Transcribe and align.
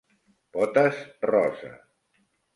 Potes 0.55 0.97
rosa. 1.31 1.71